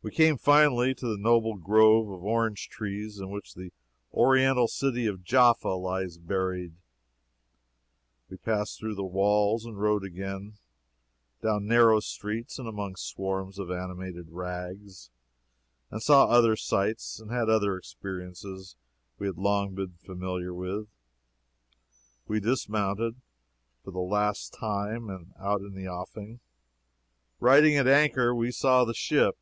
[0.00, 3.72] We came finally to the noble grove of orange trees in which the
[4.12, 6.76] Oriental city of Jaffa lies buried;
[8.30, 10.56] we passed through the walls, and rode again
[11.42, 15.10] down narrow streets and among swarms of animated rags,
[15.90, 18.76] and saw other sights and had other experiences
[19.18, 20.86] we had long been familiar with.
[22.28, 23.16] We dismounted,
[23.82, 26.38] for the last time, and out in the offing,
[27.40, 29.36] riding at anchor, we saw the ship!